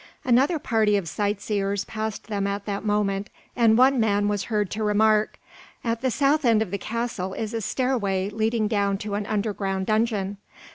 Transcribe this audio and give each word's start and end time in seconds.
Another 0.25 0.57
party 0.57 0.97
of 0.97 1.07
sight 1.07 1.39
seers 1.41 1.85
passed 1.85 2.25
them 2.25 2.47
at 2.47 2.65
that 2.65 2.83
moment, 2.83 3.29
and 3.55 3.77
one 3.77 3.99
man 3.99 4.27
was 4.27 4.45
heard 4.45 4.71
to 4.71 4.83
remark: 4.83 5.39
"At 5.83 6.01
the 6.01 6.09
south 6.09 6.43
end 6.43 6.63
of 6.63 6.71
the 6.71 6.79
castle 6.79 7.35
is 7.35 7.53
a 7.53 7.61
stairway 7.61 8.27
leading 8.31 8.67
down 8.67 8.97
to 8.97 9.13
an 9.13 9.27
underground 9.27 9.85
dungeon. 9.85 10.37